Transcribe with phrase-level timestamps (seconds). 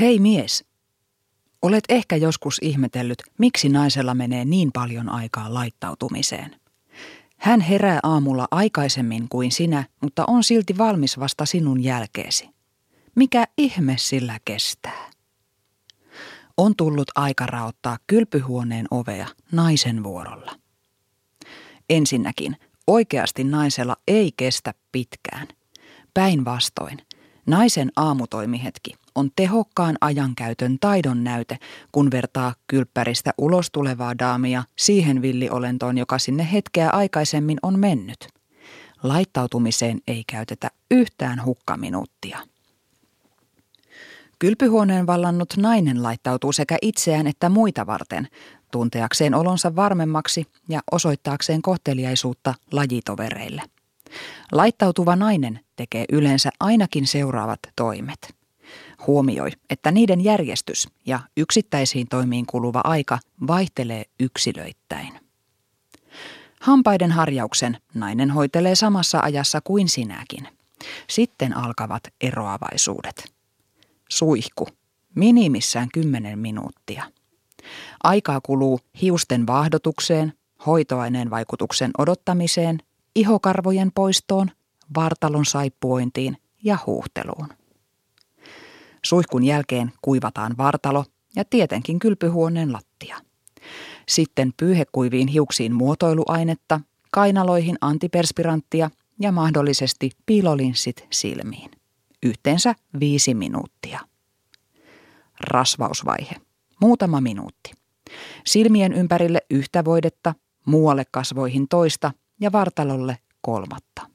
[0.00, 0.64] Hei mies!
[1.62, 6.60] Olet ehkä joskus ihmetellyt, miksi naisella menee niin paljon aikaa laittautumiseen.
[7.36, 12.48] Hän herää aamulla aikaisemmin kuin sinä, mutta on silti valmis vasta sinun jälkeesi.
[13.14, 15.10] Mikä ihme sillä kestää?
[16.56, 20.56] On tullut aika raottaa kylpyhuoneen ovea naisen vuorolla.
[21.90, 22.56] Ensinnäkin,
[22.86, 25.48] oikeasti naisella ei kestä pitkään.
[26.14, 26.98] Päinvastoin,
[27.46, 31.58] naisen aamutoimihetki on tehokkaan ajankäytön taidon näyte,
[31.92, 38.28] kun vertaa kylppäristä ulos tulevaa daamia siihen villiolentoon, joka sinne hetkeä aikaisemmin on mennyt.
[39.02, 42.38] Laittautumiseen ei käytetä yhtään hukkaminuuttia.
[44.38, 48.28] Kylpyhuoneen vallannut nainen laittautuu sekä itseään että muita varten,
[48.72, 53.62] tunteakseen olonsa varmemmaksi ja osoittaakseen kohteliaisuutta lajitovereille.
[54.52, 58.43] Laittautuva nainen tekee yleensä ainakin seuraavat toimet.
[59.06, 65.20] Huomioi, että niiden järjestys ja yksittäisiin toimiin kuluva aika vaihtelee yksilöittäin.
[66.60, 70.48] Hampaiden harjauksen nainen hoitelee samassa ajassa kuin sinäkin.
[71.10, 73.34] Sitten alkavat eroavaisuudet.
[74.10, 74.68] Suihku.
[75.14, 77.04] Minimissään 10 minuuttia.
[78.02, 80.32] Aikaa kuluu hiusten vaahdotukseen,
[80.66, 82.78] hoitoaineen vaikutuksen odottamiseen,
[83.14, 84.50] ihokarvojen poistoon,
[84.94, 87.48] vartalon saippuointiin ja huuhteluun.
[89.04, 91.04] Suihkun jälkeen kuivataan vartalo
[91.36, 93.16] ja tietenkin kylpyhuoneen lattia.
[94.08, 96.80] Sitten pyyhekuiviin hiuksiin muotoiluainetta,
[97.10, 101.70] kainaloihin antiperspiranttia ja mahdollisesti piilolinssit silmiin.
[102.22, 104.00] Yhteensä viisi minuuttia.
[105.40, 106.36] Rasvausvaihe.
[106.80, 107.72] Muutama minuutti.
[108.46, 110.34] Silmien ympärille yhtä voidetta,
[110.66, 114.13] muualle kasvoihin toista ja vartalolle kolmatta.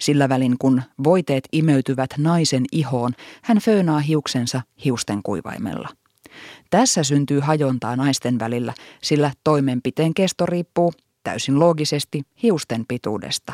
[0.00, 3.12] Sillä välin kun voiteet imeytyvät naisen ihoon,
[3.42, 5.88] hän föönaa hiuksensa hiusten kuivaimella.
[6.70, 10.92] Tässä syntyy hajontaa naisten välillä, sillä toimenpiteen kesto riippuu
[11.24, 13.52] täysin loogisesti hiusten pituudesta.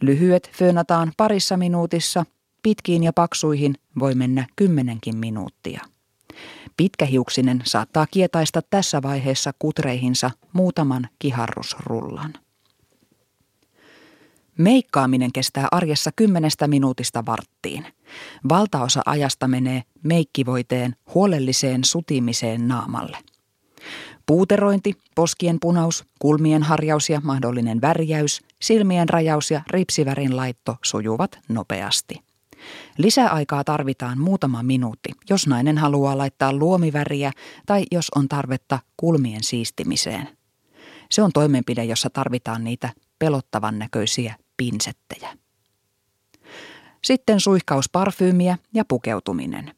[0.00, 2.24] Lyhyet föönataan parissa minuutissa,
[2.62, 5.80] pitkiin ja paksuihin voi mennä kymmenenkin minuuttia.
[6.76, 12.34] Pitkähiuksinen saattaa kietaista tässä vaiheessa kutreihinsa muutaman kiharrusrullan.
[14.58, 17.86] Meikkaaminen kestää arjessa kymmenestä minuutista varttiin.
[18.48, 23.18] Valtaosa ajasta menee meikkivoiteen huolelliseen sutimiseen naamalle.
[24.26, 32.20] Puuterointi, poskien punaus, kulmien harjaus ja mahdollinen värjäys, silmien rajaus ja ripsivärin laitto sujuvat nopeasti.
[32.98, 37.32] Lisäaikaa tarvitaan muutama minuutti, jos nainen haluaa laittaa luomiväriä
[37.66, 40.28] tai jos on tarvetta kulmien siistimiseen.
[41.10, 45.36] Se on toimenpide, jossa tarvitaan niitä pelottavan näköisiä pinsettejä.
[47.04, 49.74] Sitten suihkaus parfyymiä ja pukeutuminen.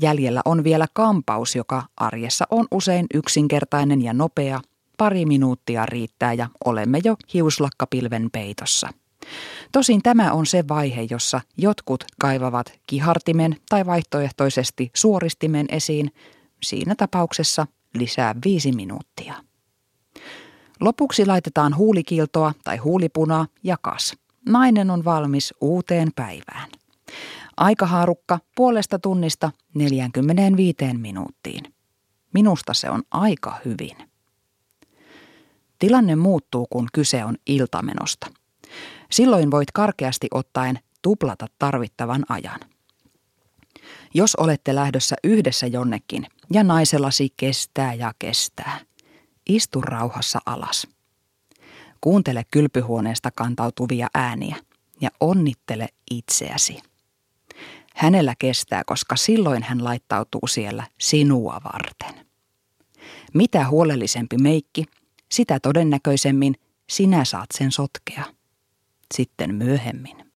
[0.00, 4.60] Jäljellä on vielä kampaus, joka arjessa on usein yksinkertainen ja nopea.
[4.96, 8.88] Pari minuuttia riittää ja olemme jo hiuslakkapilven peitossa.
[9.72, 16.10] Tosin tämä on se vaihe, jossa jotkut kaivavat kihartimen tai vaihtoehtoisesti suoristimen esiin.
[16.62, 19.34] Siinä tapauksessa lisää viisi minuuttia.
[20.80, 24.16] Lopuksi laitetaan huulikiltoa tai huulipunaa ja kas.
[24.48, 26.70] Nainen on valmis uuteen päivään.
[27.56, 31.64] Aikahaarukka puolesta tunnista 45 minuuttiin.
[32.34, 33.96] Minusta se on aika hyvin.
[35.78, 38.26] Tilanne muuttuu, kun kyse on iltamenosta.
[39.10, 42.60] Silloin voit karkeasti ottaen tuplata tarvittavan ajan.
[44.14, 48.80] Jos olette lähdössä yhdessä jonnekin ja naisellasi kestää ja kestää–
[49.50, 50.86] Istu rauhassa alas.
[52.00, 54.56] Kuuntele kylpyhuoneesta kantautuvia ääniä
[55.00, 56.78] ja onnittele itseäsi.
[57.94, 62.26] Hänellä kestää, koska silloin hän laittautuu siellä sinua varten.
[63.34, 64.84] Mitä huolellisempi meikki,
[65.32, 66.54] sitä todennäköisemmin
[66.90, 68.24] sinä saat sen sotkea.
[69.14, 70.29] Sitten myöhemmin.